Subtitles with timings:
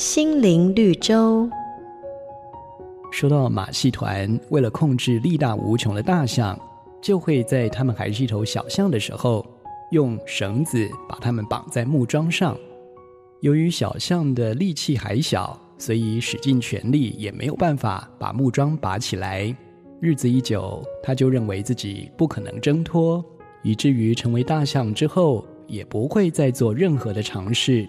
[0.00, 1.46] 心灵绿洲。
[3.12, 6.58] 说到马戏团，为了控制力大无穷的大象，
[7.02, 9.44] 就会在它们还是一头小象的时候，
[9.90, 12.56] 用绳子把它们绑在木桩上。
[13.40, 19.54] 由于小象的力气还小，所以使尽全力也没有办法把木桩拔起来。
[20.00, 23.22] 日子一久，他就认为自己不可能挣脱，
[23.62, 27.86] 以至于成为大象之后，也不会再做任何的尝试。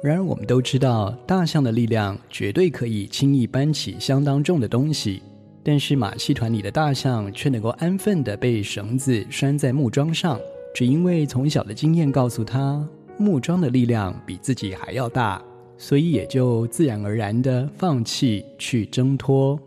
[0.00, 5.20] 然而，我们都知道，大象的力量绝对可以轻易搬起相当重的东西，
[5.64, 10.38] 但是马戏团里的大象却能够安分地被绳子拴在木桩上，
[10.72, 12.86] 只因为从小的经验告诉他，
[13.18, 15.42] 木桩的力量比自己还要大，
[15.76, 19.58] 所以也就自然而然地放弃去挣脱。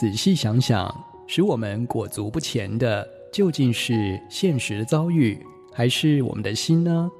[0.00, 0.88] 仔细想想，
[1.26, 5.36] 使我们裹足不前的，究竟是现实的遭遇，
[5.72, 7.10] 还是我们的心呢？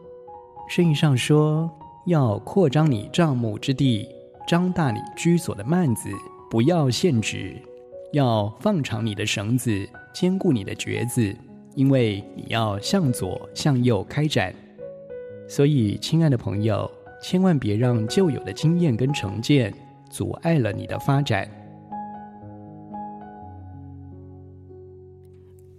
[0.69, 1.71] 圣经上说，
[2.07, 4.09] 要扩张你帐目之地，
[4.49, 6.09] 张大你居所的幔子，
[6.51, 7.55] 不要限制，
[8.13, 11.35] 要放长你的绳子，坚固你的橛子，
[11.75, 14.55] 因为你要向左向右开展。
[15.47, 16.91] 所以，亲爱的朋友，
[17.21, 19.75] 千万别让旧有的经验跟成见
[20.09, 21.47] 阻碍了你的发展。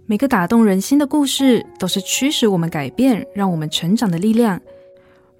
[0.06, 4.60] 每个打动人心的故事，都是驱使我们改变、让我们成长的力量。